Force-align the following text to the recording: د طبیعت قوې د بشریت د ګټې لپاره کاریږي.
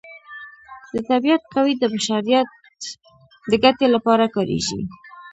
د 0.93 0.95
طبیعت 1.09 1.41
قوې 1.53 1.73
د 1.77 1.83
بشریت 1.93 2.49
د 3.49 3.51
ګټې 3.63 3.87
لپاره 3.95 4.25
کاریږي. 4.35 4.81